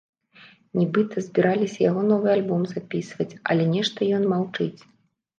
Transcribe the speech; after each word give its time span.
Нібыта 0.79 1.21
збіраліся 1.25 1.79
яго 1.89 2.01
новы 2.11 2.29
альбом 2.35 2.63
запісваць, 2.71 3.27
але 3.55 3.67
нешта 3.75 4.09
ён 4.21 4.25
маўчыць. 4.33 4.79